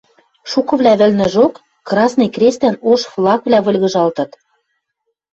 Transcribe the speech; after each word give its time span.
Шукывлӓ 0.51 0.93
вӹлнӹжок 0.99 1.53
красный 1.87 2.31
крестӓн 2.35 2.75
ош 2.91 3.01
флагвлӓ 3.11 3.59
выльгыжалтыт. 3.65 4.31